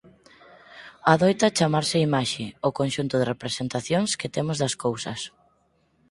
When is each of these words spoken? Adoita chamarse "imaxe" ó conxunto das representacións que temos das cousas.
Adoita 1.13 1.47
chamarse 1.57 1.97
"imaxe" 2.07 2.45
ó 2.67 2.69
conxunto 2.79 3.13
das 3.17 3.29
representacións 3.33 4.09
que 4.19 4.31
temos 4.35 4.57
das 4.63 4.73
cousas. 4.83 5.19